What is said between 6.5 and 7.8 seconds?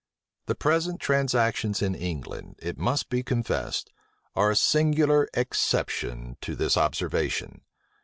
this observation.